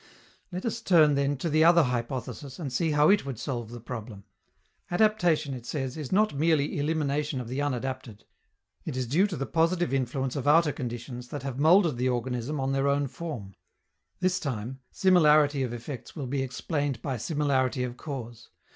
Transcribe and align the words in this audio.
Let 0.51 0.65
us 0.65 0.81
turn, 0.81 1.13
then, 1.13 1.37
to 1.37 1.47
the 1.47 1.63
other 1.63 1.83
hypothesis, 1.83 2.57
and 2.57 2.73
see 2.73 2.89
how 2.89 3.09
it 3.11 3.23
would 3.23 3.37
solve 3.37 3.69
the 3.69 3.79
problem. 3.79 4.23
Adaptation, 4.89 5.53
it 5.53 5.63
says, 5.63 5.95
is 5.95 6.11
not 6.11 6.33
merely 6.33 6.79
elimination 6.79 7.39
of 7.39 7.47
the 7.47 7.59
unadapted; 7.61 8.23
it 8.83 8.97
is 8.97 9.05
due 9.05 9.27
to 9.27 9.37
the 9.37 9.45
positive 9.45 9.93
influence 9.93 10.35
of 10.35 10.47
outer 10.47 10.71
conditions 10.71 11.27
that 11.27 11.43
have 11.43 11.59
molded 11.59 11.97
the 11.97 12.09
organism 12.09 12.59
on 12.59 12.71
their 12.71 12.87
own 12.87 13.05
form. 13.05 13.53
This 14.19 14.39
time, 14.39 14.79
similarity 14.89 15.61
of 15.61 15.71
effects 15.71 16.15
will 16.15 16.25
be 16.25 16.41
explained 16.41 17.03
by 17.03 17.17
similarity 17.17 17.83
of 17.83 17.95
cause. 17.95 18.49